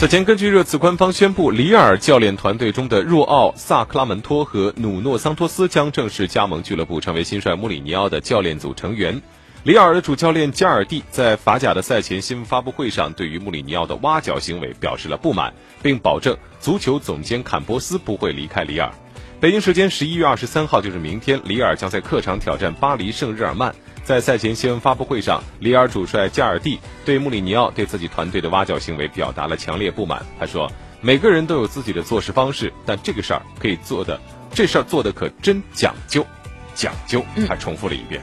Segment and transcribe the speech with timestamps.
[0.00, 9.20] 此前，根据热刺官方宣布，里尔教练团队中的若奥·萨克拉门托和努诺·桑托斯将正式加盟俱乐部，成为新帅穆里尼奥的教练组成员。
[9.62, 15.52] 里尔的主教练加尔蒂在法甲的赛前新闻发布会上，对于穆里尼奥的挖角行为表示了不满，
[15.82, 18.90] 并保证足球总监坎波斯不会离开里尔。
[19.38, 23.74] 北京时间十一月二十三号，就是明天，里尔将在客场挑战巴黎圣日耳曼。
[24.02, 30.24] 在赛前新闻发布会上，里尔主帅加尔蒂对穆里尼奥对自己团队的挖角行为表达了强烈不满。
[30.38, 30.68] 他说
[31.00, 34.18] ：“每个人都有自己的做事方式，但这个事儿可以做的，
[34.52, 36.26] 这事儿做的可真讲究，
[36.74, 38.18] 讲究。”他重复了一遍。